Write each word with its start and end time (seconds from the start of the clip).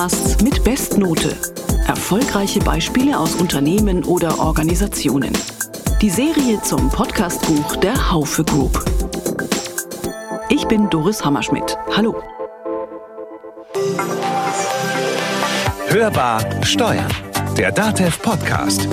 Podcasts 0.00 0.42
mit 0.42 0.64
Bestnote. 0.64 1.36
Erfolgreiche 1.86 2.58
Beispiele 2.60 3.18
aus 3.18 3.34
Unternehmen 3.34 4.02
oder 4.04 4.38
Organisationen. 4.38 5.30
Die 6.00 6.08
Serie 6.08 6.58
zum 6.62 6.88
Podcastbuch 6.88 7.76
der 7.76 8.10
Haufe 8.10 8.42
Group. 8.42 8.82
Ich 10.48 10.66
bin 10.66 10.88
Doris 10.88 11.22
Hammerschmidt. 11.22 11.76
Hallo. 11.94 12.16
Hörbar 15.88 16.64
Steuern. 16.64 17.12
Der 17.58 17.70
DATEV 17.70 18.22
Podcast. 18.22 18.88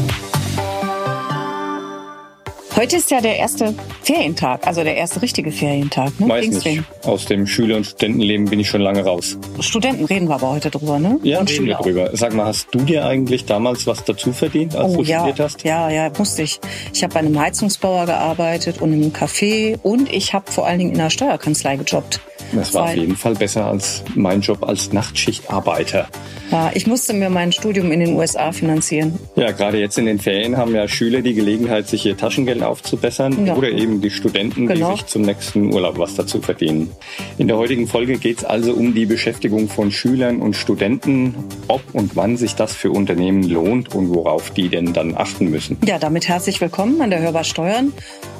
Heute 2.77 2.97
ist 2.97 3.09
ja 3.09 3.21
der 3.21 3.37
erste 3.37 3.73
Ferientag, 4.03 4.67
also 4.67 4.83
der 4.83 4.95
erste 4.95 5.23
richtige 5.23 5.51
Ferientag. 5.51 6.19
Ne? 6.19 6.29
Weiß 6.29 6.63
nicht. 6.63 6.83
Aus 7.05 7.25
dem 7.25 7.47
Schüler- 7.47 7.77
und 7.77 7.87
Studentenleben 7.87 8.45
bin 8.45 8.59
ich 8.59 8.69
schon 8.69 8.81
lange 8.81 9.03
raus. 9.03 9.35
Studenten 9.61 10.05
reden 10.05 10.27
wir 10.29 10.35
aber 10.35 10.51
heute 10.51 10.69
drüber, 10.69 10.99
ne? 10.99 11.19
Ja, 11.23 11.39
und 11.39 11.49
reden 11.49 11.57
Schüler 11.57 11.79
wir 11.79 11.83
drüber. 11.83 12.09
Sag 12.13 12.35
mal, 12.35 12.45
hast 12.45 12.67
du 12.69 12.77
dir 12.81 13.07
eigentlich 13.07 13.45
damals 13.45 13.87
was 13.87 14.03
dazu 14.03 14.31
verdient, 14.31 14.75
als 14.75 14.93
oh, 14.93 14.97
du 14.97 15.03
ja. 15.03 15.21
studiert 15.21 15.39
hast? 15.39 15.63
Ja, 15.63 15.89
ja, 15.89 16.11
musste 16.19 16.43
ich. 16.43 16.59
Ich 16.93 17.01
habe 17.01 17.15
bei 17.15 17.21
einem 17.21 17.39
Heizungsbauer 17.39 18.05
gearbeitet 18.05 18.79
und 18.79 18.93
einem 18.93 19.11
Café 19.11 19.79
und 19.81 20.13
ich 20.13 20.35
habe 20.35 20.51
vor 20.51 20.67
allen 20.67 20.77
Dingen 20.77 20.91
in 20.91 20.99
einer 20.99 21.09
Steuerkanzlei 21.09 21.77
gejobbt. 21.77 22.21
Das 22.53 22.73
war 22.73 22.85
auf 22.85 22.95
jeden 22.95 23.15
Fall 23.15 23.35
besser 23.35 23.65
als 23.65 24.03
mein 24.15 24.41
Job 24.41 24.63
als 24.63 24.93
Nachtschichtarbeiter. 24.93 26.07
Ja, 26.51 26.71
ich 26.73 26.87
musste 26.87 27.13
mir 27.13 27.29
mein 27.29 27.51
Studium 27.51 27.91
in 27.91 27.99
den 27.99 28.15
USA 28.15 28.51
finanzieren. 28.51 29.19
Ja, 29.35 29.51
gerade 29.51 29.79
jetzt 29.79 29.97
in 29.97 30.05
den 30.05 30.17
Ferien 30.17 30.55
haben 30.55 30.73
ja 30.73 30.87
Schüler 30.87 31.21
die 31.21 31.33
Gelegenheit, 31.33 31.87
sich 31.87 32.05
ihr 32.05 32.15
Taschengeld 32.15 32.63
aufzubessern 32.63 33.45
ja. 33.45 33.55
oder 33.55 33.69
eben 33.69 34.01
die 34.01 34.09
Studenten, 34.09 34.67
genau. 34.67 34.91
die 34.91 34.97
sich 34.97 35.05
zum 35.07 35.23
nächsten 35.23 35.73
Urlaub 35.73 35.99
was 35.99 36.15
dazu 36.15 36.41
verdienen. 36.41 36.89
In 37.37 37.49
der 37.49 37.57
heutigen 37.57 37.87
Folge 37.87 38.17
geht 38.17 38.39
es 38.39 38.45
also 38.45 38.73
um 38.73 38.93
die 38.93 39.05
Beschäftigung 39.05 39.67
von 39.67 39.91
Schülern 39.91 40.41
und 40.41 40.55
Studenten, 40.55 41.35
ob 41.67 41.81
und 41.93 42.15
wann 42.15 42.37
sich 42.37 42.55
das 42.55 42.73
für 42.73 42.91
Unternehmen 42.91 43.43
lohnt 43.43 43.93
und 43.93 44.13
worauf 44.13 44.51
die 44.51 44.69
denn 44.69 44.93
dann 44.93 45.17
achten 45.17 45.49
müssen. 45.49 45.77
Ja, 45.85 45.99
damit 45.99 46.29
herzlich 46.29 46.61
willkommen 46.61 47.01
an 47.01 47.09
der 47.09 47.19
Hörbar 47.19 47.43
Steuern. 47.43 47.91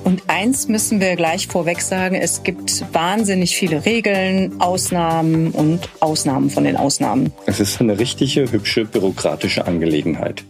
Und 0.03 0.23
eins 0.27 0.69
müssen 0.69 1.01
wir 1.01 1.17
gleich 1.17 1.47
vorweg 1.47 1.81
sagen, 1.81 2.15
es 2.15 2.43
gibt 2.43 2.85
wahnsinnig 2.93 3.57
viele 3.57 3.83
Regeln, 3.85 3.96
Ausnahmen 4.59 5.51
und 5.51 5.89
Ausnahmen 6.01 6.51
von 6.51 6.65
den 6.65 6.77
Ausnahmen. 6.77 7.33
Es 7.47 7.59
ist 7.59 7.81
eine 7.81 7.97
richtige, 7.97 8.51
hübsche, 8.51 8.85
bürokratische 8.85 9.65
Angelegenheit. 9.65 10.43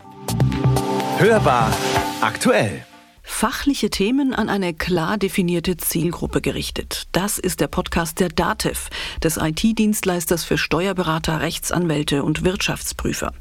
Hörbar 1.17 1.71
aktuell. 2.19 2.83
Fachliche 3.23 3.89
Themen 3.89 4.33
an 4.33 4.49
eine 4.49 4.73
klar 4.73 5.17
definierte 5.17 5.77
Zielgruppe 5.77 6.41
gerichtet. 6.41 7.07
Das 7.11 7.37
ist 7.37 7.61
der 7.61 7.67
Podcast 7.67 8.19
der 8.19 8.29
DATEV, 8.29 8.89
des 9.23 9.37
IT-Dienstleisters 9.37 10.43
für 10.43 10.57
Steuerberater, 10.57 11.39
Rechtsanwälte 11.39 12.23
und 12.23 12.43
Wirtschaftsprüfer. 12.43 13.31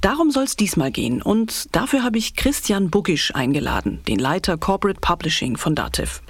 Darum 0.00 0.30
soll 0.30 0.44
es 0.44 0.56
diesmal 0.56 0.92
gehen 0.92 1.20
und 1.20 1.74
dafür 1.74 2.04
habe 2.04 2.18
ich 2.18 2.36
Christian 2.36 2.90
Bugisch 2.90 3.34
eingeladen, 3.34 4.00
den 4.08 4.18
Leiter 4.18 4.56
Corporate 4.56 5.00
Publishing 5.00 5.56
von 5.56 5.74
DATEV. 5.74 6.22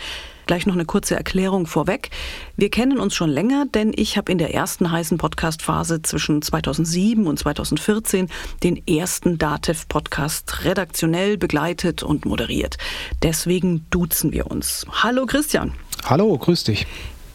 Gleich 0.53 0.67
noch 0.67 0.75
eine 0.75 0.85
kurze 0.85 1.17
Erklärung 1.17 1.67
vorweg. 1.67 2.11
Wir 2.59 2.69
kennen 2.69 2.99
uns 2.99 3.15
schon 3.15 3.31
länger, 3.31 3.65
denn 3.73 3.91
ich 3.97 4.19
habe 4.19 4.31
in 4.31 4.37
der 4.37 4.53
ersten 4.53 4.91
heißen 4.91 5.17
Podcast-Phase 5.17 6.03
zwischen 6.03 6.43
2007 6.43 7.27
und 7.27 7.39
2014 7.39 8.29
den 8.63 8.87
ersten 8.87 9.39
DATEV-Podcast 9.39 10.67
redaktionell 10.67 11.39
begleitet 11.39 12.03
und 12.03 12.27
moderiert. 12.27 12.77
Deswegen 13.23 13.87
duzen 13.89 14.35
wir 14.35 14.51
uns. 14.51 14.85
Hallo 15.03 15.25
Christian. 15.25 15.73
Hallo, 16.05 16.37
grüß 16.37 16.65
dich. 16.65 16.87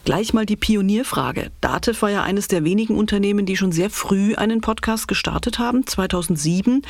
Gleich 0.04 0.32
mal 0.32 0.46
die 0.46 0.56
Pionierfrage. 0.56 1.50
Datev 1.60 2.02
war 2.02 2.10
ja 2.10 2.22
eines 2.22 2.46
der 2.46 2.62
wenigen 2.62 2.96
Unternehmen, 2.96 3.46
die 3.46 3.56
schon 3.56 3.72
sehr 3.72 3.90
früh 3.90 4.36
einen 4.36 4.60
Podcast 4.60 5.08
gestartet 5.08 5.58
haben, 5.58 5.84
2007, 5.84 6.82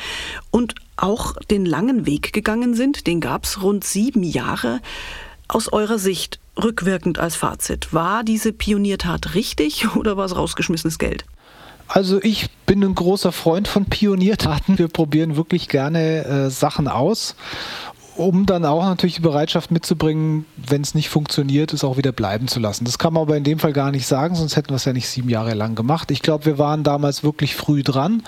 und 0.51 0.75
auch 0.95 1.37
den 1.49 1.65
langen 1.65 2.05
Weg 2.05 2.33
gegangen 2.33 2.75
sind. 2.75 3.07
Den 3.07 3.19
gab 3.19 3.45
es 3.45 3.63
rund 3.63 3.83
sieben 3.83 4.21
Jahre. 4.21 4.79
Aus 5.51 5.73
eurer 5.73 5.97
Sicht, 5.97 6.39
rückwirkend 6.61 7.17
als 7.17 7.35
Fazit, 7.35 7.91
war 7.91 8.23
diese 8.23 8.53
Pioniertat 8.53 9.33
richtig 9.33 9.95
oder 9.95 10.15
war 10.15 10.25
es 10.25 10.35
rausgeschmissenes 10.35 10.99
Geld? 10.99 11.25
Also 11.87 12.21
ich 12.21 12.51
bin 12.67 12.83
ein 12.83 12.93
großer 12.93 13.31
Freund 13.31 13.67
von 13.67 13.85
Pioniertaten. 13.85 14.77
Wir 14.77 14.89
probieren 14.89 15.35
wirklich 15.35 15.67
gerne 15.67 16.23
äh, 16.23 16.49
Sachen 16.51 16.87
aus, 16.87 17.35
um 18.15 18.45
dann 18.45 18.63
auch 18.63 18.85
natürlich 18.85 19.15
die 19.15 19.21
Bereitschaft 19.21 19.71
mitzubringen, 19.71 20.45
wenn 20.55 20.83
es 20.83 20.93
nicht 20.93 21.09
funktioniert, 21.09 21.73
es 21.73 21.83
auch 21.83 21.97
wieder 21.97 22.11
bleiben 22.11 22.47
zu 22.47 22.59
lassen. 22.59 22.85
Das 22.85 22.99
kann 22.99 23.13
man 23.13 23.23
aber 23.23 23.35
in 23.35 23.43
dem 23.43 23.57
Fall 23.57 23.73
gar 23.73 23.89
nicht 23.89 24.05
sagen, 24.05 24.35
sonst 24.35 24.55
hätten 24.55 24.69
wir 24.69 24.75
es 24.75 24.85
ja 24.85 24.93
nicht 24.93 25.09
sieben 25.09 25.29
Jahre 25.29 25.55
lang 25.55 25.73
gemacht. 25.73 26.11
Ich 26.11 26.21
glaube, 26.21 26.45
wir 26.45 26.59
waren 26.59 26.83
damals 26.83 27.23
wirklich 27.23 27.55
früh 27.55 27.81
dran. 27.81 28.21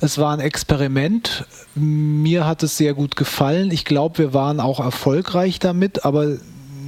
Es 0.00 0.18
war 0.18 0.32
ein 0.32 0.40
Experiment. 0.40 1.46
Mir 1.76 2.44
hat 2.44 2.64
es 2.64 2.76
sehr 2.76 2.92
gut 2.92 3.14
gefallen. 3.14 3.70
Ich 3.70 3.84
glaube, 3.84 4.18
wir 4.18 4.34
waren 4.34 4.58
auch 4.58 4.80
erfolgreich 4.80 5.60
damit, 5.60 6.04
aber 6.04 6.38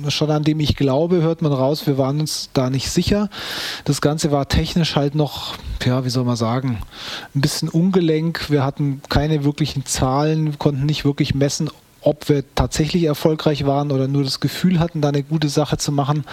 schon 0.08 0.30
an 0.30 0.44
dem 0.44 0.60
ich 0.60 0.76
glaube, 0.76 1.22
hört 1.22 1.42
man 1.42 1.52
raus, 1.52 1.86
wir 1.86 1.98
waren 1.98 2.20
uns 2.20 2.50
da 2.52 2.70
nicht 2.70 2.90
sicher. 2.90 3.28
Das 3.84 4.00
Ganze 4.00 4.30
war 4.30 4.48
technisch 4.48 4.96
halt 4.96 5.14
noch, 5.14 5.54
ja, 5.84 6.04
wie 6.04 6.10
soll 6.10 6.24
man 6.24 6.36
sagen, 6.36 6.78
ein 7.34 7.40
bisschen 7.40 7.68
ungelenk. 7.68 8.50
Wir 8.50 8.64
hatten 8.64 9.02
keine 9.08 9.44
wirklichen 9.44 9.86
Zahlen, 9.86 10.58
konnten 10.58 10.86
nicht 10.86 11.04
wirklich 11.04 11.34
messen, 11.34 11.70
ob 12.00 12.28
wir 12.28 12.44
tatsächlich 12.54 13.04
erfolgreich 13.04 13.66
waren 13.66 13.90
oder 13.90 14.08
nur 14.08 14.24
das 14.24 14.40
Gefühl 14.40 14.78
hatten, 14.78 15.00
da 15.00 15.08
eine 15.08 15.22
gute 15.22 15.48
Sache 15.48 15.78
zu 15.78 15.92
machen. 15.92 16.24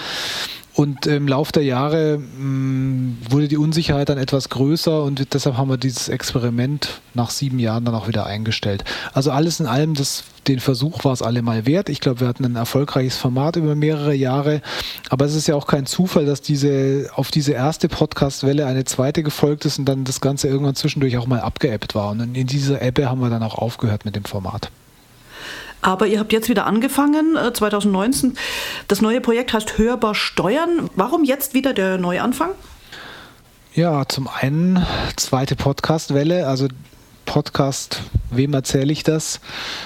Und 0.76 1.06
im 1.06 1.28
Laufe 1.28 1.54
der 1.54 1.64
Jahre 1.64 2.18
mh, 2.18 2.44
mm, 2.44 3.18
wurde 3.30 3.48
die 3.48 3.58
Unsicherheit 3.58 4.10
dann 4.10 4.18
etwas 4.18 4.50
größer 4.50 5.04
und 5.04 5.34
deshalb 5.34 5.58
haben 5.58 5.70
wir 5.70 5.78
dieses 5.78 6.10
Experiment 6.10 7.00
nach 7.14 7.30
sieben 7.30 7.60
Jahren 7.60 7.86
dann 7.86 7.96
auch 7.96 8.10
wieder 8.10 8.26
eingestellt. 8.26 8.84
Also 9.14 9.32
alles 9.32 9.62
in 9.62 9.68
allem, 9.68 9.94
das, 9.94 10.26
den 10.48 10.60
Versuch 10.60 11.06
war 11.06 11.14
es 11.14 11.22
allemal 11.22 11.66
wert. 11.66 11.88
Ich 11.88 12.02
glaube, 12.02 12.20
wir 12.20 12.28
hatten 12.28 12.44
ein 12.44 12.58
erfolgreiches 12.58 13.16
Format 13.16 13.56
über 13.56 13.74
mehrere 13.74 14.14
Jahre. 14.14 14.62
Aber 15.10 15.24
es 15.24 15.34
ist 15.34 15.48
ja 15.48 15.56
auch 15.56 15.66
kein 15.66 15.86
Zufall, 15.86 16.26
dass 16.26 16.42
diese, 16.42 17.10
auf 17.16 17.32
diese 17.32 17.54
erste 17.54 17.88
Podcast-Welle 17.88 18.66
eine 18.66 18.84
zweite 18.84 19.24
gefolgt 19.24 19.64
ist 19.64 19.80
und 19.80 19.86
dann 19.86 20.04
das 20.04 20.20
Ganze 20.20 20.50
irgendwann 20.50 20.76
zwischendurch 20.76 21.18
auch 21.18 21.28
mal 21.28 21.40
abgeebbt 21.40 21.96
war. 21.96 22.12
Und 22.12 22.36
in 22.36 22.48
dieser 22.48 22.82
Ebbe 22.82 23.10
haben 23.10 23.22
wir 23.22 23.30
dann 23.30 23.44
auch 23.44 23.56
aufgehört 23.56 24.04
mit 24.04 24.18
dem 24.18 24.26
Format. 24.26 24.72
Aber 25.86 26.08
ihr 26.08 26.20
habt 26.20 26.34
jetzt 26.34 26.50
wieder 26.50 26.66
angefangen, 26.66 27.38
2019. 27.54 28.32
Äh, 28.32 28.34
das 28.88 29.02
neue 29.02 29.22
Projekt 29.22 29.54
heißt 29.54 29.78
Hörbar 29.78 30.16
Steuern. 30.16 30.90
Warum 30.96 31.24
jetzt 31.24 31.54
wieder 31.54 31.76
der 31.76 32.00
Neuanfang? 32.00 32.50
Ja, 33.76 34.08
zum 34.08 34.28
einen 34.28 34.84
zweite 35.16 35.56
Podcastwelle. 35.56 36.48
Also 36.48 36.70
Podcast, 37.26 38.02
wem 38.32 38.54
erzähle 38.54 38.92
ich 38.94 39.04
das, 39.04 39.40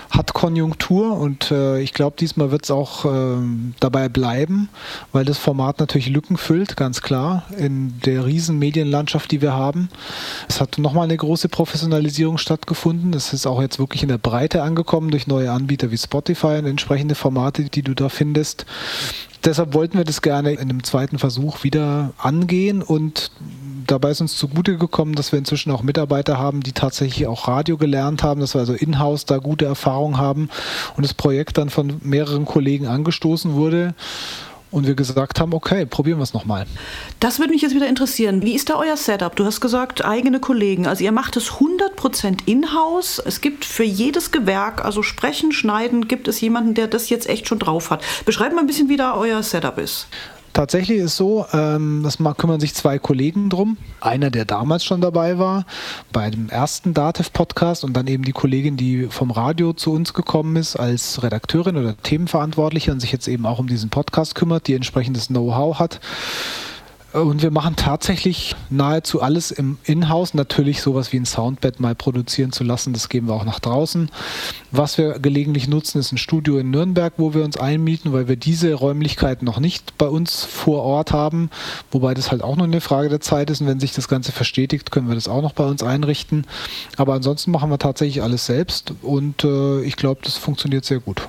hat 0.09 0.33
Konjunktur 0.33 1.17
und 1.17 1.51
äh, 1.51 1.79
ich 1.81 1.93
glaube, 1.93 2.15
diesmal 2.19 2.51
wird 2.51 2.65
es 2.65 2.71
auch 2.71 3.05
äh, 3.05 3.37
dabei 3.79 4.09
bleiben, 4.09 4.69
weil 5.11 5.25
das 5.25 5.37
Format 5.37 5.79
natürlich 5.79 6.09
Lücken 6.09 6.37
füllt, 6.37 6.77
ganz 6.77 7.01
klar, 7.01 7.43
in 7.57 7.99
der 8.05 8.25
riesen 8.25 8.59
Medienlandschaft, 8.59 9.31
die 9.31 9.41
wir 9.41 9.53
haben. 9.53 9.89
Es 10.47 10.61
hat 10.61 10.77
nochmal 10.77 11.05
eine 11.05 11.17
große 11.17 11.49
Professionalisierung 11.49 12.37
stattgefunden. 12.37 13.13
Es 13.13 13.33
ist 13.33 13.47
auch 13.47 13.61
jetzt 13.61 13.79
wirklich 13.79 14.03
in 14.03 14.09
der 14.09 14.17
Breite 14.17 14.61
angekommen 14.61 15.11
durch 15.11 15.27
neue 15.27 15.51
Anbieter 15.51 15.91
wie 15.91 15.97
Spotify 15.97 16.57
und 16.59 16.65
entsprechende 16.65 17.15
Formate, 17.15 17.63
die 17.63 17.81
du 17.81 17.93
da 17.93 18.09
findest. 18.09 18.65
Deshalb 19.45 19.73
wollten 19.73 19.97
wir 19.97 20.05
das 20.05 20.21
gerne 20.21 20.51
in 20.51 20.59
einem 20.59 20.83
zweiten 20.83 21.17
Versuch 21.17 21.63
wieder 21.63 22.11
angehen 22.17 22.81
und 22.81 23.31
dabei 23.87 24.11
ist 24.11 24.21
uns 24.21 24.37
zugute 24.37 24.77
gekommen, 24.77 25.15
dass 25.15 25.31
wir 25.31 25.39
inzwischen 25.39 25.71
auch 25.71 25.81
Mitarbeiter 25.81 26.37
haben, 26.37 26.61
die 26.61 26.73
tatsächlich 26.73 27.25
auch 27.27 27.47
Radio 27.47 27.77
gelernt 27.77 28.21
haben, 28.21 28.41
dass 28.41 28.53
wir 28.53 28.59
also 28.59 28.73
in-house 28.73 29.25
da 29.25 29.37
gute 29.37 29.65
Erfahrungen 29.65 30.17
haben 30.17 30.49
und 30.97 31.05
das 31.05 31.13
Projekt 31.13 31.57
dann 31.57 31.69
von 31.69 31.99
mehreren 32.03 32.45
Kollegen 32.45 32.87
angestoßen 32.87 33.53
wurde. 33.53 33.95
Und 34.71 34.85
wir 34.85 34.93
gesagt 34.93 35.39
haben, 35.39 35.53
okay, 35.53 35.85
probieren 35.85 36.19
wir 36.19 36.23
es 36.23 36.33
nochmal. 36.33 36.65
Das 37.19 37.39
würde 37.39 37.53
mich 37.53 37.61
jetzt 37.63 37.73
wieder 37.73 37.87
interessieren. 37.87 38.43
Wie 38.43 38.53
ist 38.53 38.69
da 38.69 38.75
euer 38.75 38.97
Setup? 38.97 39.35
Du 39.35 39.45
hast 39.45 39.61
gesagt, 39.61 40.05
eigene 40.05 40.39
Kollegen. 40.39 40.85
Also 40.85 41.03
ihr 41.03 41.11
macht 41.11 41.37
es 41.37 41.53
100% 41.53 42.41
in-house. 42.45 43.19
Es 43.25 43.41
gibt 43.41 43.65
für 43.65 43.83
jedes 43.83 44.31
Gewerk, 44.31 44.85
also 44.85 45.01
sprechen, 45.01 45.51
schneiden, 45.51 46.07
gibt 46.07 46.27
es 46.27 46.39
jemanden, 46.39 46.75
der 46.75 46.87
das 46.87 47.09
jetzt 47.09 47.27
echt 47.27 47.47
schon 47.47 47.57
drauf 47.59 47.89
hat. 47.89 48.03
Beschreibt 48.25 48.53
mal 48.53 48.61
ein 48.61 48.67
bisschen, 48.67 48.89
wie 48.89 48.97
da 48.97 49.15
euer 49.15 49.41
Setup 49.41 49.77
ist. 49.79 50.07
Tatsächlich 50.53 50.99
ist 50.99 51.15
so, 51.15 51.45
ähm, 51.53 52.01
das 52.03 52.17
kümmern 52.37 52.59
sich 52.59 52.73
zwei 52.73 52.99
Kollegen 52.99 53.49
drum. 53.49 53.77
Einer, 54.01 54.29
der 54.29 54.45
damals 54.45 54.83
schon 54.83 55.01
dabei 55.01 55.37
war, 55.37 55.65
bei 56.11 56.29
dem 56.29 56.49
ersten 56.49 56.93
Datev-Podcast 56.93 57.83
und 57.83 57.93
dann 57.93 58.07
eben 58.07 58.23
die 58.23 58.31
Kollegin, 58.31 58.75
die 58.75 59.07
vom 59.09 59.31
Radio 59.31 59.73
zu 59.73 59.93
uns 59.93 60.13
gekommen 60.13 60.55
ist 60.55 60.75
als 60.75 61.21
Redakteurin 61.21 61.77
oder 61.77 61.95
Themenverantwortliche 61.97 62.91
und 62.91 62.99
sich 62.99 63.11
jetzt 63.11 63.27
eben 63.27 63.45
auch 63.45 63.59
um 63.59 63.67
diesen 63.67 63.89
Podcast 63.89 64.35
kümmert, 64.35 64.67
die 64.67 64.73
entsprechendes 64.73 65.27
Know-how 65.27 65.79
hat. 65.79 65.99
Und 67.11 67.41
wir 67.41 67.49
machen 67.49 67.75
tatsächlich 67.75 68.55
nahezu 68.69 69.21
alles 69.21 69.49
im 69.49 69.79
Inhouse. 69.83 70.35
Natürlich 70.35 70.81
sowas 70.81 71.11
wie 71.11 71.17
ein 71.17 71.25
Soundbed 71.25 71.79
mal 71.79 71.95
produzieren 71.95 72.51
zu 72.51 72.63
lassen, 72.63 72.93
das 72.93 73.09
geben 73.09 73.27
wir 73.27 73.33
auch 73.33 73.45
nach 73.45 73.59
draußen. 73.59 74.09
Was 74.71 74.99
wir 74.99 75.17
gelegentlich 75.17 75.67
nutzen, 75.67 75.99
ist 75.99 76.11
ein 76.11 76.19
Studio 76.19 76.59
in 76.59 76.69
Nürnberg, 76.69 77.13
wo 77.17 77.33
wir 77.33 77.43
uns 77.43 77.57
einmieten, 77.57 78.13
weil 78.13 78.27
wir 78.27 78.35
diese 78.35 78.73
Räumlichkeiten 78.75 79.43
noch 79.43 79.59
nicht 79.59 79.97
bei 79.97 80.07
uns 80.07 80.43
vor 80.43 80.83
Ort 80.83 81.11
haben. 81.11 81.49
Wobei 81.89 82.13
das 82.13 82.29
halt 82.29 82.43
auch 82.43 82.55
nur 82.55 82.67
eine 82.67 82.81
Frage 82.81 83.09
der 83.09 83.21
Zeit 83.21 83.49
ist. 83.49 83.61
Und 83.61 83.67
wenn 83.67 83.79
sich 83.79 83.93
das 83.93 84.07
Ganze 84.07 84.31
verstetigt, 84.31 84.91
können 84.91 85.07
wir 85.07 85.15
das 85.15 85.27
auch 85.27 85.41
noch 85.41 85.53
bei 85.53 85.65
uns 85.65 85.81
einrichten. 85.81 86.45
Aber 86.95 87.15
ansonsten 87.15 87.49
machen 87.49 87.71
wir 87.71 87.79
tatsächlich 87.79 88.21
alles 88.21 88.45
selbst 88.45 88.93
und 89.01 89.43
äh, 89.43 89.81
ich 89.81 89.95
glaube, 89.95 90.21
das 90.23 90.37
funktioniert 90.37 90.85
sehr 90.85 90.99
gut. 90.99 91.27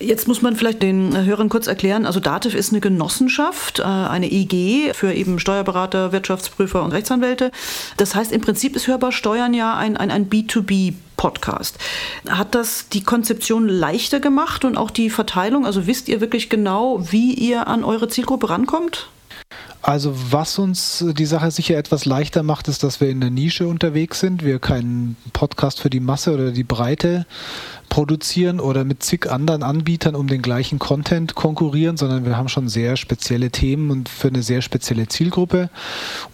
Jetzt 0.00 0.26
muss 0.26 0.40
man 0.40 0.56
vielleicht 0.56 0.82
den 0.82 1.14
Hörern 1.26 1.50
kurz 1.50 1.66
erklären, 1.66 2.06
also 2.06 2.20
DATEV 2.20 2.54
ist 2.54 2.72
eine 2.72 2.80
Genossenschaft, 2.80 3.80
äh, 3.80 3.82
eine 3.82 4.32
IG 4.32 4.94
für 4.94 5.12
eben 5.12 5.38
Steuerberater, 5.38 6.10
Wirtschaftsprüfer 6.10 6.82
und 6.82 6.92
Rechtsanwälte. 6.92 7.50
Das 7.98 8.14
heißt, 8.14 8.32
im 8.32 8.40
Prinzip 8.40 8.76
ist 8.76 8.86
Hörbar 8.86 9.12
Steuern 9.12 9.52
ja 9.52 9.76
ein, 9.76 9.98
ein, 9.98 10.10
ein 10.10 10.30
B2B 10.30 10.94
Podcast. 11.18 11.76
Hat 12.30 12.54
das 12.54 12.88
die 12.88 13.04
Konzeption 13.04 13.68
leichter 13.68 14.20
gemacht 14.20 14.64
und 14.64 14.78
auch 14.78 14.90
die 14.90 15.10
Verteilung? 15.10 15.66
Also 15.66 15.86
wisst 15.86 16.08
ihr 16.08 16.22
wirklich 16.22 16.48
genau, 16.48 17.12
wie 17.12 17.34
ihr 17.34 17.66
an 17.66 17.84
eure 17.84 18.08
Zielgruppe 18.08 18.48
rankommt? 18.48 19.10
Also 19.82 20.14
was 20.30 20.58
uns 20.58 21.04
die 21.12 21.26
Sache 21.26 21.50
sicher 21.50 21.76
etwas 21.76 22.04
leichter 22.04 22.42
macht, 22.42 22.68
ist, 22.68 22.82
dass 22.82 23.00
wir 23.00 23.08
in 23.08 23.20
der 23.20 23.30
Nische 23.30 23.66
unterwegs 23.66 24.20
sind. 24.20 24.44
Wir 24.44 24.58
keinen 24.58 25.16
Podcast 25.32 25.80
für 25.80 25.90
die 25.90 26.00
Masse 26.00 26.32
oder 26.32 26.50
die 26.52 26.64
Breite 26.64 27.26
produzieren 27.90 28.60
oder 28.60 28.84
mit 28.84 29.02
zig 29.02 29.30
anderen 29.30 29.62
Anbietern 29.62 30.14
um 30.14 30.28
den 30.28 30.40
gleichen 30.40 30.78
Content 30.78 31.34
konkurrieren, 31.34 31.98
sondern 31.98 32.24
wir 32.24 32.38
haben 32.38 32.48
schon 32.48 32.68
sehr 32.68 32.96
spezielle 32.96 33.50
Themen 33.50 33.90
und 33.90 34.08
für 34.08 34.28
eine 34.28 34.42
sehr 34.42 34.62
spezielle 34.62 35.08
Zielgruppe. 35.08 35.68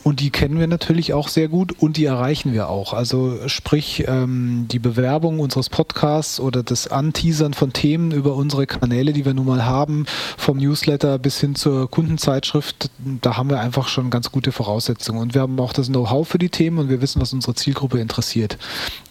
Und 0.04 0.20
die 0.20 0.30
kennen 0.30 0.60
wir 0.60 0.68
natürlich 0.68 1.12
auch 1.12 1.26
sehr 1.26 1.48
gut 1.48 1.74
und 1.80 1.96
die 1.96 2.04
erreichen 2.04 2.52
wir 2.52 2.68
auch. 2.68 2.92
Also 2.92 3.38
sprich, 3.48 4.04
ähm, 4.06 4.66
die 4.70 4.78
Bewerbung 4.78 5.40
unseres 5.40 5.68
Podcasts 5.68 6.38
oder 6.38 6.62
das 6.62 6.86
Anteasern 6.86 7.54
von 7.54 7.72
Themen 7.72 8.12
über 8.12 8.34
unsere 8.34 8.66
Kanäle, 8.66 9.12
die 9.12 9.24
wir 9.24 9.34
nun 9.34 9.46
mal 9.46 9.64
haben, 9.64 10.06
vom 10.36 10.58
Newsletter 10.58 11.18
bis 11.18 11.40
hin 11.40 11.56
zur 11.56 11.90
Kundenzeitschrift, 11.90 12.90
da 13.22 13.36
haben 13.36 13.50
wir 13.50 13.60
einfach 13.60 13.88
schon 13.88 14.10
ganz 14.10 14.30
gute 14.30 14.52
Voraussetzungen. 14.52 15.20
Und 15.20 15.34
wir 15.34 15.40
haben 15.40 15.58
auch 15.58 15.72
das 15.72 15.88
Know-how 15.88 16.28
für 16.28 16.38
die 16.38 16.50
Themen 16.50 16.78
und 16.78 16.88
wir 16.90 17.00
wissen, 17.00 17.20
was 17.20 17.32
unsere 17.32 17.54
Zielgruppe 17.54 17.98
interessiert. 17.98 18.58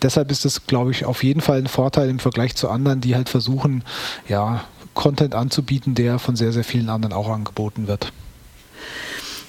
Deshalb 0.01 0.30
ist 0.30 0.45
das, 0.45 0.68
glaube 0.68 0.92
ich, 0.92 1.06
auf 1.06 1.24
jeden 1.24 1.42
Fall 1.42 1.57
ein 1.57 1.68
Vorteil 1.68 2.07
im 2.09 2.19
Vergleich 2.19 2.34
Vergleich 2.35 2.55
zu 2.57 2.67
anderen, 2.67 2.99
die 2.99 3.15
halt 3.15 3.29
versuchen, 3.29 3.85
ja, 4.27 4.65
Content 4.93 5.35
anzubieten, 5.35 5.95
der 5.95 6.19
von 6.19 6.35
sehr, 6.35 6.51
sehr 6.51 6.65
vielen 6.65 6.89
anderen 6.89 7.13
auch 7.13 7.29
angeboten 7.29 7.87
wird. 7.87 8.11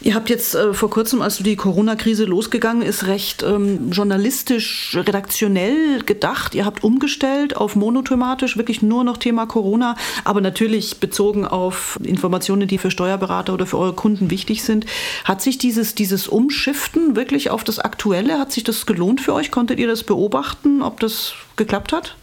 Ihr 0.02 0.14
habt 0.14 0.30
jetzt 0.30 0.54
äh, 0.54 0.72
vor 0.72 0.88
kurzem, 0.88 1.20
als 1.20 1.38
die 1.38 1.56
Corona-Krise 1.56 2.26
losgegangen 2.26 2.82
ist, 2.82 3.08
recht 3.08 3.42
ähm, 3.42 3.90
journalistisch, 3.90 4.96
redaktionell 4.96 6.00
gedacht. 6.06 6.54
Ihr 6.54 6.64
habt 6.64 6.84
umgestellt 6.84 7.56
auf 7.56 7.74
monothematisch, 7.74 8.56
wirklich 8.56 8.82
nur 8.82 9.02
noch 9.02 9.16
Thema 9.16 9.46
Corona, 9.46 9.96
aber 10.22 10.40
natürlich 10.40 11.00
bezogen 11.00 11.44
auf 11.44 11.98
Informationen, 12.04 12.68
die 12.68 12.78
für 12.78 12.92
Steuerberater 12.92 13.52
oder 13.52 13.66
für 13.66 13.78
eure 13.78 13.94
Kunden 13.94 14.30
wichtig 14.30 14.62
sind. 14.62 14.86
Hat 15.24 15.42
sich 15.42 15.58
dieses, 15.58 15.96
dieses 15.96 16.28
Umschiften 16.28 17.16
wirklich 17.16 17.50
auf 17.50 17.64
das 17.64 17.80
Aktuelle, 17.80 18.38
hat 18.38 18.52
sich 18.52 18.62
das 18.62 18.86
gelohnt 18.86 19.20
für 19.20 19.34
euch? 19.34 19.50
Konntet 19.50 19.80
ihr 19.80 19.88
das 19.88 20.04
beobachten, 20.04 20.82
ob 20.82 21.00
das 21.00 21.32
geklappt 21.56 21.92
hat? 21.92 22.14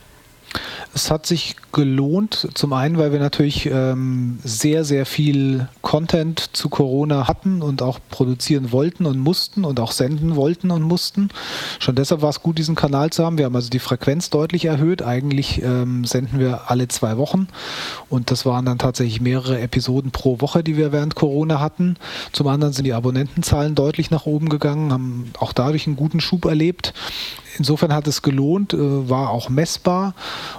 Es 0.94 1.10
hat 1.10 1.26
sich 1.26 1.56
gelohnt, 1.72 2.50
zum 2.54 2.72
einen, 2.74 2.98
weil 2.98 3.12
wir 3.12 3.20
natürlich 3.20 3.66
ähm, 3.66 4.38
sehr, 4.44 4.86
sehr 4.86 5.06
viel 5.08 5.68
Content 5.82 6.56
zu 6.56 6.70
Corona 6.70 7.28
hatten 7.28 7.64
und 7.64 7.82
auch 7.82 8.00
produzieren 8.10 8.72
wollten 8.72 9.08
und 9.08 9.18
mussten 9.18 9.66
und 9.66 9.80
auch 9.80 9.92
senden 9.92 10.36
wollten 10.36 10.70
und 10.70 10.84
mussten. 10.84 11.30
Schon 11.80 11.96
deshalb 11.96 12.22
war 12.22 12.30
es 12.30 12.44
gut, 12.44 12.60
diesen 12.60 12.76
Kanal 12.76 13.10
zu 13.10 13.26
haben. 13.26 13.40
Wir 13.40 13.46
haben 13.46 13.56
also 13.56 13.70
die 13.70 13.80
Frequenz 13.80 14.30
deutlich 14.30 14.66
erhöht. 14.66 15.02
Eigentlich 15.02 15.64
ähm, 15.64 16.06
senden 16.06 16.40
wir 16.40 16.70
alle 16.70 16.88
zwei 16.88 17.18
Wochen 17.18 17.48
und 18.10 18.30
das 18.30 18.46
waren 18.46 18.66
dann 18.66 18.78
tatsächlich 18.78 19.20
mehrere 19.20 19.60
Episoden 19.60 20.12
pro 20.12 20.42
Woche, 20.42 20.64
die 20.64 20.78
wir 20.78 20.92
während 20.92 21.16
Corona 21.16 21.60
hatten. 21.60 21.98
Zum 22.34 22.48
anderen 22.48 22.74
sind 22.74 22.86
die 22.86 22.94
Abonnentenzahlen 22.94 23.74
deutlich 23.74 24.12
nach 24.12 24.28
oben 24.28 24.50
gegangen, 24.50 24.94
haben 24.94 25.32
auch 25.40 25.54
dadurch 25.54 25.88
einen 25.88 25.96
guten 25.96 26.22
Schub 26.22 26.46
erlebt 26.46 26.94
insofern 27.58 27.94
hat 27.94 28.08
es 28.08 28.22
gelohnt, 28.22 28.74
äh, 28.74 29.10
war 29.10 29.30
auch 29.30 29.50
messbar. 29.50 30.14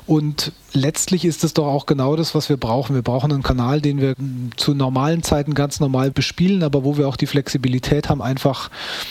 Und 0.06 0.52
letztlich 0.75 1.25
ist 1.25 1.44
es 1.44 1.55
doch 1.55 1.67
auch 1.67 1.87
genau 1.87 2.17
das, 2.17 2.35
was 2.35 2.49
wir 2.49 2.56
brauchen. 2.56 2.94
Wir 2.94 3.03
brauchen 3.03 3.32
einen 3.32 3.43
Kanal, 3.43 3.81
den 3.81 4.00
wir 4.00 4.15
zu 4.56 4.75
normalen 4.75 5.23
Zeiten 5.23 5.55
ganz 5.55 5.81
normal 5.81 6.11
bespielen, 6.11 6.62
aber 6.62 6.85
wo 6.85 6.99
wir 6.99 7.09
auch 7.09 7.17
die 7.17 7.26
Flexibilität 7.26 8.09
haben, 8.09 8.21
einfach 8.21 8.71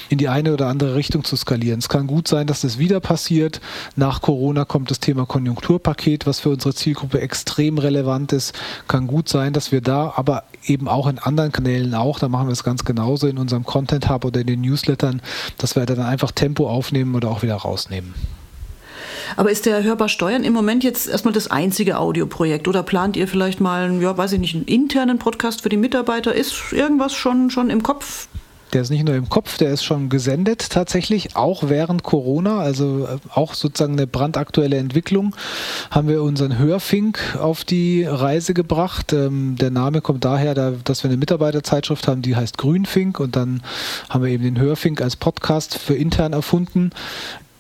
in 0.10 0.18
die 0.18 0.27
eine 0.27 0.54
oder 0.54 0.68
andere 0.68 0.95
Richtung 0.95 1.24
zu 1.24 1.36
skalieren. 1.36 1.80
Es 1.80 1.89
kann 1.89 2.07
gut 2.07 2.27
sein, 2.27 2.48
dass 2.48 2.62
das 2.62 2.77
wieder 2.77 3.00
passiert. 3.00 3.62
Nach 3.95 4.21
Corona 4.21 4.65
kommt 4.65 4.92
das 4.92 5.00
Thema 5.00 5.25
Konjunkturpaket, 5.25 6.27
was 6.27 6.39
für 6.39 6.50
unsere 6.50 6.74
Zielgruppe 6.74 7.21
extrem 7.21 7.77
relevant 7.77 8.33
ist. 8.33 8.54
Kann 8.88 9.07
gut 9.07 9.30
sein, 9.30 9.54
dass 9.54 9.71
wir 9.71 9.81
da, 9.81 10.13
aber 10.15 10.44
eben 10.65 10.88
auch 10.88 11.07
in 11.07 11.19
anderen 11.19 11.51
Kanälen 11.51 11.95
auch, 11.95 12.19
da 12.19 12.27
machen 12.27 12.48
wir 12.48 12.54
es 12.54 12.63
ganz 12.63 12.83
genauso 12.86 13.27
in 13.27 13.38
unserem 13.38 13.63
Content 13.63 14.10
Hub 14.10 14.25
oder 14.25 14.42
in 14.42 14.48
den 14.48 14.62
Newslettern, 14.62 15.21
dass 15.57 15.75
wir 15.75 15.86
dann 15.86 16.00
einfach 16.00 16.31
Tempo 16.31 16.69
aufnehmen 16.69 17.15
oder 17.15 17.30
auch 17.30 17.42
wieder 17.42 17.56
rausnehmen. 17.56 18.13
Aber 19.35 19.51
ist 19.51 19.65
der 19.65 19.83
Hörbar 19.83 20.09
Steuern 20.09 20.44
im 20.44 20.53
Moment 20.53 20.83
jetzt 20.83 21.07
erstmal 21.07 21.33
das 21.33 21.50
einzige 21.50 21.97
Audioprojekt 21.97 22.68
oder 22.68 22.83
plant 22.83 23.18
ihr 23.18 23.27
vielleicht 23.27 23.59
mal, 23.59 24.01
ja, 24.01 24.18
weiß 24.18 24.33
ich 24.33 24.39
nicht, 24.39 24.56
einen 24.56 24.65
internen 24.65 25.19
Podcast 25.19 25.62
für 25.62 25.69
die 25.69 25.77
Mitarbeiter? 25.77 26.33
Ist 26.33 26.71
irgendwas 26.71 27.13
schon, 27.13 27.50
schon 27.50 27.69
im 27.69 27.83
Kopf? 27.83 28.27
Der 28.74 28.81
ist 28.81 28.89
nicht 28.89 29.06
nur 29.06 29.13
im 29.13 29.30
Kopf, 29.30 29.59
der 29.59 29.71
ist 29.71 29.83
schon 29.83 30.09
gesendet 30.09 30.71
tatsächlich, 30.71 31.35
auch 31.35 31.69
während 31.69 32.01
Corona, 32.01 32.57
also 32.57 33.06
äh, 33.06 33.18
auch 33.31 33.53
sozusagen 33.53 33.94
eine 33.94 34.07
brandaktuelle 34.07 34.77
Entwicklung, 34.77 35.36
haben 35.91 36.07
wir 36.07 36.24
unseren 36.24 36.57
Hörfink 36.57 37.38
auf 37.39 37.63
die 37.63 38.03
Reise 38.03 38.56
gebracht. 38.56 39.13
Ähm, 39.13 39.57
der 39.59 39.69
Name 39.69 40.01
kommt 40.01 40.25
daher, 40.25 40.56
dass 40.56 41.03
wir 41.03 41.12
eine 41.12 41.18
Mitarbeiterzeitschrift 41.18 42.07
haben, 42.07 42.24
die 42.24 42.36
heißt 42.36 42.57
Grünfink 42.57 43.19
und 43.19 43.36
dann 43.36 43.62
haben 44.09 44.24
wir 44.24 44.31
eben 44.31 44.44
den 44.44 44.59
Hörfink 44.59 45.01
als 45.01 45.18
Podcast 45.18 45.77
für 45.77 45.94
intern 45.94 46.33
erfunden 46.33 46.89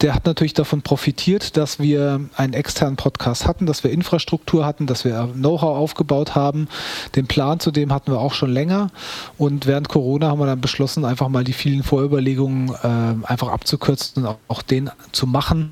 der 0.03 0.13
hat 0.13 0.25
natürlich 0.25 0.53
davon 0.53 0.81
profitiert, 0.81 1.55
dass 1.55 1.79
wir 1.79 2.19
einen 2.35 2.53
externen 2.53 2.97
Podcast 2.97 3.47
hatten, 3.47 3.65
dass 3.65 3.85
wir 3.85 3.91
Infrastruktur 3.91 4.65
hatten, 4.65 4.85
dass 4.85 5.05
wir 5.05 5.29
Know-how 5.33 5.77
aufgebaut 5.77 6.35
haben. 6.35 6.67
Den 7.15 7.25
Plan 7.25 7.61
zu 7.61 7.71
dem 7.71 7.93
hatten 7.93 8.11
wir 8.11 8.19
auch 8.19 8.33
schon 8.33 8.51
länger. 8.51 8.89
Und 9.37 9.65
während 9.65 9.87
Corona 9.87 10.27
haben 10.27 10.39
wir 10.39 10.45
dann 10.45 10.59
beschlossen, 10.59 11.05
einfach 11.05 11.29
mal 11.29 11.45
die 11.45 11.53
vielen 11.53 11.83
Vorüberlegungen 11.83 12.69
äh, 12.83 13.27
einfach 13.27 13.47
abzukürzen 13.47 14.25
und 14.25 14.35
auch, 14.49 14.61
den 14.61 14.91
zu 15.13 15.25
machen. 15.25 15.71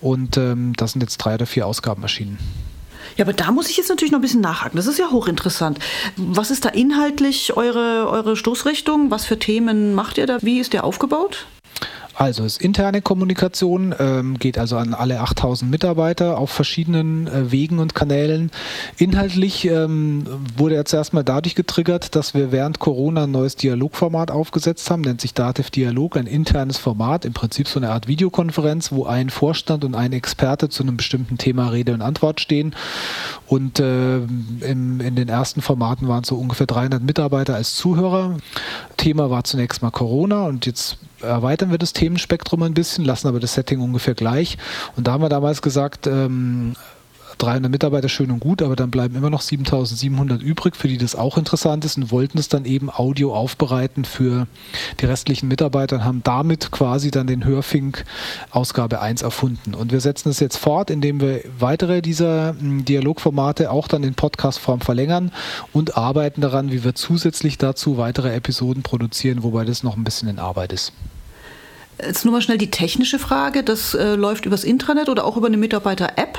Und 0.00 0.36
ähm, 0.36 0.72
das 0.76 0.92
sind 0.92 1.02
jetzt 1.02 1.18
drei 1.18 1.34
oder 1.34 1.46
vier 1.46 1.64
Ausgaben 1.64 2.02
erschienen. 2.02 2.38
Ja, 3.16 3.24
aber 3.24 3.32
da 3.32 3.52
muss 3.52 3.70
ich 3.70 3.76
jetzt 3.76 3.88
natürlich 3.88 4.10
noch 4.10 4.18
ein 4.18 4.22
bisschen 4.22 4.40
nachhaken. 4.40 4.76
Das 4.76 4.86
ist 4.86 4.98
ja 4.98 5.10
hochinteressant. 5.10 5.78
Was 6.16 6.50
ist 6.50 6.64
da 6.64 6.68
inhaltlich 6.68 7.56
eure, 7.56 8.08
eure 8.08 8.36
Stoßrichtung? 8.36 9.12
Was 9.12 9.24
für 9.24 9.38
Themen 9.38 9.94
macht 9.94 10.18
ihr 10.18 10.26
da? 10.26 10.38
Wie 10.40 10.58
ist 10.58 10.72
der 10.72 10.82
aufgebaut? 10.82 11.46
Also 12.18 12.42
es 12.44 12.56
ist 12.56 12.62
interne 12.62 13.00
Kommunikation, 13.00 13.94
ähm, 13.96 14.40
geht 14.40 14.58
also 14.58 14.76
an 14.76 14.92
alle 14.92 15.20
8000 15.20 15.70
Mitarbeiter 15.70 16.36
auf 16.36 16.50
verschiedenen 16.50 17.28
äh, 17.28 17.52
Wegen 17.52 17.78
und 17.78 17.94
Kanälen. 17.94 18.50
Inhaltlich 18.96 19.64
ähm, 19.66 20.24
wurde 20.56 20.74
er 20.74 20.84
zuerst 20.84 21.14
mal 21.14 21.22
dadurch 21.22 21.54
getriggert, 21.54 22.16
dass 22.16 22.34
wir 22.34 22.50
während 22.50 22.80
Corona 22.80 23.22
ein 23.22 23.30
neues 23.30 23.54
Dialogformat 23.54 24.32
aufgesetzt 24.32 24.90
haben, 24.90 25.02
nennt 25.02 25.20
sich 25.20 25.32
Dativ 25.32 25.70
Dialog, 25.70 26.16
ein 26.16 26.26
internes 26.26 26.76
Format, 26.76 27.24
im 27.24 27.34
Prinzip 27.34 27.68
so 27.68 27.78
eine 27.78 27.90
Art 27.90 28.08
Videokonferenz, 28.08 28.90
wo 28.90 29.04
ein 29.04 29.30
Vorstand 29.30 29.84
und 29.84 29.94
ein 29.94 30.12
Experte 30.12 30.68
zu 30.68 30.82
einem 30.82 30.96
bestimmten 30.96 31.38
Thema 31.38 31.68
Rede 31.68 31.94
und 31.94 32.02
Antwort 32.02 32.40
stehen. 32.40 32.74
Und 33.46 33.78
äh, 33.78 34.16
im, 34.16 35.00
in 35.00 35.14
den 35.14 35.28
ersten 35.28 35.62
Formaten 35.62 36.08
waren 36.08 36.24
so 36.24 36.34
ungefähr 36.34 36.66
300 36.66 37.00
Mitarbeiter 37.00 37.54
als 37.54 37.76
Zuhörer. 37.76 38.38
Thema 38.96 39.30
war 39.30 39.44
zunächst 39.44 39.82
mal 39.82 39.92
Corona 39.92 40.46
und 40.46 40.66
jetzt 40.66 40.98
erweitern 41.20 41.70
wir 41.70 41.78
das 41.78 41.92
Themenspektrum 41.92 42.62
ein 42.62 42.74
bisschen, 42.74 43.04
lassen 43.04 43.28
aber 43.28 43.40
das 43.40 43.54
Setting 43.54 43.80
ungefähr 43.80 44.14
gleich. 44.14 44.58
Und 44.96 45.06
da 45.06 45.12
haben 45.12 45.22
wir 45.22 45.28
damals 45.28 45.62
gesagt, 45.62 46.06
ähm, 46.06 46.74
300 47.38 47.70
Mitarbeiter 47.70 48.08
schön 48.08 48.30
und 48.30 48.40
gut, 48.40 48.62
aber 48.62 48.76
dann 48.76 48.90
bleiben 48.90 49.14
immer 49.16 49.30
noch 49.30 49.40
7700 49.40 50.42
übrig, 50.42 50.76
für 50.76 50.88
die 50.88 50.98
das 50.98 51.14
auch 51.14 51.38
interessant 51.38 51.84
ist 51.84 51.96
und 51.96 52.10
wollten 52.10 52.38
es 52.38 52.48
dann 52.48 52.64
eben 52.64 52.90
Audio 52.90 53.34
aufbereiten 53.34 54.04
für 54.04 54.46
die 55.00 55.06
restlichen 55.06 55.48
Mitarbeiter 55.48 55.96
und 55.96 56.04
haben 56.04 56.22
damit 56.24 56.70
quasi 56.70 57.10
dann 57.10 57.26
den 57.26 57.44
Hörfink 57.44 58.04
Ausgabe 58.50 59.00
1 59.00 59.22
erfunden. 59.22 59.74
Und 59.74 59.92
wir 59.92 60.00
setzen 60.00 60.28
es 60.30 60.40
jetzt 60.40 60.56
fort, 60.56 60.90
indem 60.90 61.20
wir 61.20 61.42
weitere 61.58 62.02
dieser 62.02 62.56
hm, 62.58 62.84
Dialogformate 62.84 63.70
auch 63.70 63.88
dann 63.88 64.02
in 64.02 64.14
Podcastform 64.14 64.80
verlängern 64.80 65.32
und 65.72 65.96
arbeiten 65.96 66.40
daran, 66.40 66.72
wie 66.72 66.84
wir 66.84 66.94
zusätzlich 66.94 67.58
dazu 67.58 67.98
weitere 67.98 68.34
Episoden 68.34 68.82
produzieren, 68.82 69.42
wobei 69.42 69.64
das 69.64 69.82
noch 69.82 69.96
ein 69.96 70.04
bisschen 70.04 70.28
in 70.28 70.38
Arbeit 70.38 70.72
ist. 70.72 70.92
Jetzt 72.00 72.24
nur 72.24 72.32
mal 72.32 72.42
schnell 72.42 72.58
die 72.58 72.70
technische 72.70 73.18
Frage. 73.18 73.64
Das 73.64 73.94
äh, 73.94 74.14
läuft 74.14 74.46
übers 74.46 74.64
Intranet 74.64 75.08
oder 75.08 75.24
auch 75.24 75.36
über 75.36 75.48
eine 75.48 75.56
Mitarbeiter-App? 75.56 76.38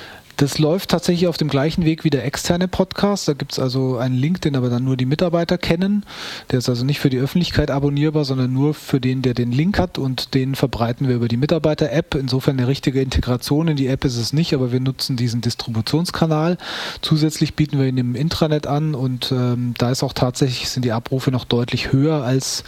Das 0.41 0.57
läuft 0.57 0.89
tatsächlich 0.89 1.27
auf 1.27 1.37
dem 1.37 1.49
gleichen 1.49 1.85
Weg 1.85 2.03
wie 2.03 2.09
der 2.09 2.25
externe 2.25 2.67
Podcast. 2.67 3.27
Da 3.27 3.33
gibt 3.33 3.51
es 3.51 3.59
also 3.59 3.97
einen 3.97 4.15
Link, 4.15 4.41
den 4.41 4.55
aber 4.55 4.71
dann 4.71 4.83
nur 4.83 4.97
die 4.97 5.05
Mitarbeiter 5.05 5.59
kennen. 5.59 6.03
Der 6.49 6.57
ist 6.57 6.67
also 6.67 6.83
nicht 6.83 6.99
für 6.99 7.11
die 7.11 7.19
Öffentlichkeit 7.19 7.69
abonnierbar, 7.69 8.25
sondern 8.25 8.51
nur 8.51 8.73
für 8.73 8.99
den, 8.99 9.21
der 9.21 9.35
den 9.35 9.51
Link 9.51 9.77
hat 9.77 9.99
und 9.99 10.33
den 10.33 10.55
verbreiten 10.55 11.07
wir 11.07 11.13
über 11.13 11.27
die 11.27 11.37
Mitarbeiter-App. 11.37 12.15
Insofern 12.15 12.57
eine 12.57 12.67
richtige 12.67 13.01
Integration 13.01 13.67
in 13.67 13.75
die 13.75 13.85
App 13.85 14.03
ist 14.03 14.17
es 14.17 14.33
nicht, 14.33 14.55
aber 14.55 14.71
wir 14.71 14.79
nutzen 14.79 15.15
diesen 15.15 15.41
Distributionskanal. 15.41 16.57
Zusätzlich 17.03 17.53
bieten 17.53 17.77
wir 17.77 17.85
ihn 17.85 17.99
im 17.99 18.15
Intranet 18.15 18.65
an 18.65 18.95
und 18.95 19.31
ähm, 19.31 19.75
da 19.77 19.91
ist 19.91 20.01
auch 20.01 20.13
tatsächlich 20.13 20.69
sind 20.69 20.83
die 20.83 20.91
Abrufe 20.91 21.29
noch 21.29 21.45
deutlich 21.45 21.91
höher 21.91 22.23
als 22.23 22.63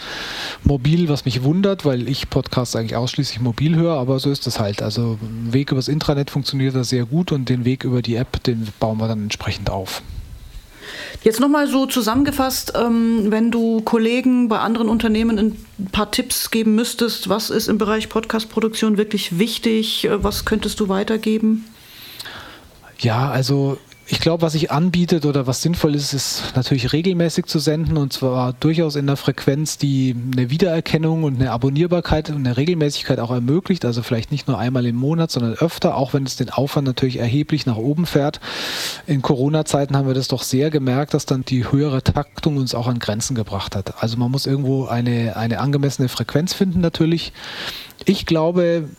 mobil, 0.64 1.10
was 1.10 1.26
mich 1.26 1.42
wundert, 1.42 1.86
weil 1.86 2.08
ich 2.08 2.30
Podcasts 2.30 2.76
eigentlich 2.76 2.96
ausschließlich 2.96 3.40
mobil 3.40 3.76
höre, 3.76 3.98
aber 3.98 4.20
so 4.20 4.30
ist 4.30 4.46
das 4.46 4.60
halt. 4.60 4.84
Also 4.84 5.18
Weg 5.50 5.72
übers 5.72 5.88
Intranet 5.88 6.30
funktioniert 6.30 6.76
da 6.76 6.84
sehr 6.84 7.06
gut 7.06 7.32
und 7.32 7.50
den 7.50 7.63
Weg 7.66 7.84
über 7.84 8.02
die 8.02 8.16
App, 8.16 8.44
den 8.44 8.68
bauen 8.80 8.98
wir 8.98 9.08
dann 9.08 9.24
entsprechend 9.24 9.70
auf. 9.70 10.02
Jetzt 11.24 11.40
nochmal 11.40 11.68
so 11.68 11.86
zusammengefasst, 11.86 12.74
ähm, 12.76 13.32
wenn 13.32 13.50
du 13.50 13.82
Kollegen 13.82 14.50
bei 14.50 14.60
anderen 14.60 14.90
Unternehmen 14.90 15.40
ein 15.40 15.90
paar 15.92 16.12
Tipps 16.12 16.52
geben 16.52 16.76
müsstest, 16.76 17.30
was 17.30 17.50
ist 17.50 17.70
im 17.70 17.78
Bereich 17.78 18.10
Podcast-Produktion 18.10 18.98
wirklich 18.98 19.40
wichtig? 19.40 20.06
Äh, 20.06 20.24
was 20.24 20.44
könntest 20.44 20.80
du 20.80 20.90
weitergeben? 20.90 21.66
Ja, 23.00 23.30
also 23.30 23.78
ich 24.08 24.20
glaube, 24.20 24.42
was 24.42 24.52
sich 24.54 24.70
anbietet 24.70 25.26
oder 25.26 25.48
was 25.48 25.62
sinnvoll 25.62 25.96
ist, 25.96 26.14
ist 26.14 26.54
natürlich 26.56 26.92
regelmäßig 26.92 27.46
zu 27.46 27.60
senden 27.60 27.96
und 27.96 28.12
zwar 28.12 28.52
durchaus 28.54 28.98
in 28.98 29.08
der 29.08 29.16
Frequenz, 29.16 29.78
die 29.78 30.14
eine 30.34 30.50
Wiedererkennung 30.50 31.24
und 31.24 31.40
eine 31.40 31.52
Abonnierbarkeit 31.52 32.30
und 32.30 32.38
eine 32.38 32.58
Regelmäßigkeit 32.58 33.20
auch 33.20 33.32
ermöglicht. 33.32 33.86
Also 33.86 34.04
vielleicht 34.04 34.32
nicht 34.32 34.48
nur 34.48 34.58
einmal 34.58 34.86
im 34.86 34.98
Monat, 34.98 35.32
sondern 35.32 35.54
öfter, 35.54 35.96
auch 35.96 36.14
wenn 36.14 36.26
es 36.26 36.36
den 36.36 36.50
Aufwand 36.50 36.86
natürlich 36.86 37.18
erheblich 37.18 37.66
nach 37.66 37.78
oben 37.78 38.06
fährt. 38.06 38.42
In 39.08 39.22
Corona-Zeiten 39.22 39.96
haben 39.96 40.08
wir 40.08 40.14
das 40.14 40.28
doch 40.28 40.44
sehr 40.44 40.70
gemerkt, 40.70 41.14
dass 41.14 41.26
dann 41.26 41.46
die 41.46 41.72
höhere 41.72 42.04
Taktung 42.04 42.58
uns 42.58 42.76
auch 42.76 42.88
an 42.88 43.00
Grenzen 43.00 43.36
gebracht 43.36 43.76
hat. 43.76 44.04
Also 44.04 44.18
man 44.18 44.32
muss 44.32 44.46
irgendwo 44.46 44.86
eine, 44.86 45.38
eine 45.38 45.60
angemessene 45.60 46.10
Frequenz 46.10 46.54
finden 46.54 46.82
natürlich. 46.82 47.32
Ich 48.06 48.26
glaube, 48.26 48.90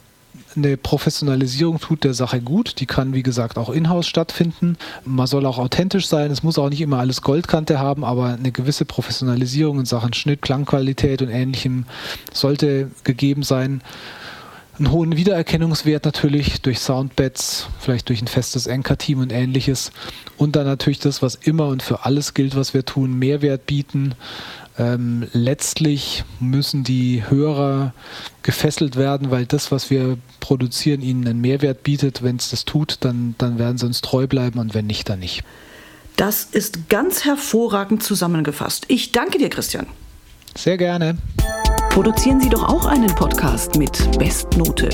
eine 0.57 0.77
Professionalisierung 0.77 1.81
tut 1.81 2.05
der 2.05 2.15
Sache 2.15 2.41
gut. 2.41 2.81
Die 2.81 2.87
kann, 2.87 3.15
wie 3.15 3.23
gesagt, 3.23 3.59
auch 3.59 3.71
in-house 3.71 4.07
stattfinden. 4.07 4.77
Man 5.05 5.27
soll 5.27 5.47
auch 5.47 5.59
authentisch 5.59 6.09
sein. 6.09 6.31
Es 6.31 6.43
muss 6.43 6.59
auch 6.59 6.69
nicht 6.71 6.81
immer 6.81 6.99
alles 6.99 7.23
Goldkante 7.23 7.79
haben, 7.79 8.05
aber 8.05 8.35
eine 8.35 8.53
gewisse 8.53 8.85
Professionalisierung 8.85 9.81
in 9.81 9.87
Sachen 9.87 10.13
Schnitt, 10.13 10.43
Klangqualität 10.43 11.23
und 11.23 11.29
ähnlichem 11.29 11.87
sollte 12.33 12.91
gegeben 13.05 13.43
sein. 13.43 13.83
Einen 14.77 14.91
hohen 14.91 15.17
Wiedererkennungswert 15.17 16.05
natürlich 16.05 16.61
durch 16.61 16.81
Soundbeds, 16.81 17.69
vielleicht 17.79 18.09
durch 18.09 18.21
ein 18.21 18.27
festes 18.27 18.67
Anchor-Team 18.67 19.21
und 19.21 19.33
ähnliches. 19.33 19.93
Und 20.37 20.57
dann 20.57 20.67
natürlich 20.67 20.99
das, 20.99 21.23
was 21.23 21.37
immer 21.37 21.69
und 21.69 21.83
für 21.83 22.05
alles 22.05 22.35
gilt, 22.35 22.57
was 22.57 22.75
wir 22.75 22.85
tun, 22.85 23.17
Mehrwert 23.19 23.67
bieten, 23.67 24.15
ähm, 24.77 25.29
letztlich 25.33 26.25
müssen 26.41 26.83
die 26.83 27.23
Hörer 27.29 27.95
gefesselt 28.43 28.97
werden, 28.97 29.31
weil 29.31 29.47
das, 29.47 29.71
was 29.71 29.91
wir 29.91 30.19
produzieren, 30.41 31.01
ihnen 31.01 31.27
einen 31.29 31.41
Mehrwert 31.41 31.85
bietet. 31.85 32.23
Wenn 32.23 32.37
es 32.37 32.51
das 32.51 32.65
tut, 32.65 32.99
dann, 33.01 33.37
dann 33.39 33.59
werden 33.59 33.79
sie 33.79 33.87
uns 33.87 34.01
treu 34.01 34.27
bleiben 34.27 34.59
und 34.59 34.75
wenn 34.75 34.87
nicht, 34.87 35.09
dann 35.09 35.21
nicht. 35.21 35.45
Das 36.17 36.45
ist 36.45 36.89
ganz 36.89 37.25
hervorragend 37.25 38.03
zusammengefasst. 38.03 38.87
Ich 38.89 39.13
danke 39.13 39.39
dir, 39.39 39.49
Christian. 39.49 39.87
Sehr 40.57 40.77
gerne. 40.77 41.19
Produzieren 41.95 42.41
Sie 42.41 42.49
doch 42.49 42.69
auch 42.69 42.87
einen 42.87 43.15
Podcast 43.15 43.77
mit 43.77 44.19
Bestnote. 44.19 44.89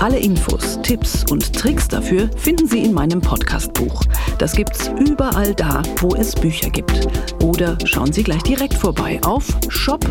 Alle 0.00 0.18
Infos, 0.18 0.80
Tipps 0.82 1.30
und 1.30 1.52
Tricks 1.52 1.86
dafür 1.88 2.30
finden 2.38 2.66
Sie 2.66 2.82
in 2.82 2.94
meinem 2.94 3.20
Podcastbuch. 3.20 4.02
Das 4.38 4.52
gibt's 4.52 4.90
überall 4.98 5.54
da, 5.54 5.82
wo 5.98 6.14
es 6.14 6.34
Bücher 6.34 6.70
gibt. 6.70 7.06
Oder 7.42 7.76
schauen 7.84 8.14
Sie 8.14 8.22
gleich 8.22 8.44
direkt 8.44 8.72
vorbei 8.72 9.20
auf 9.26 9.44
shop.haufe.de. 9.68 10.08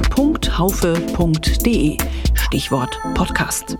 Stichwort 2.35 2.99
Podcast. 3.15 3.79